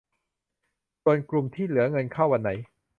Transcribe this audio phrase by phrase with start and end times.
[1.03, 2.51] ส่วนกลุ่มที่เหลือเงินเข้าวันไหน